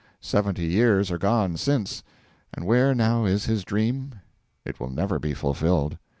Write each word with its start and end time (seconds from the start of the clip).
Seventy 0.19 0.65
years 0.65 1.11
are 1.11 1.19
gone 1.19 1.57
since, 1.57 2.01
and 2.55 2.65
where 2.65 2.95
now 2.95 3.25
is 3.25 3.45
his 3.45 3.63
dream? 3.63 4.15
It 4.65 4.79
will 4.79 4.89
never 4.89 5.19
be 5.19 5.35
fulfilled. 5.35 5.99